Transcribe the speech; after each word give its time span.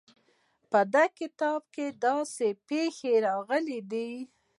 په 0.71 0.79
دې 0.93 1.05
کتاب 1.19 1.61
کې 1.73 1.85
داسې 2.05 2.47
پېښې 2.67 3.13
راغلې 3.27 3.79
دي. 3.91 4.11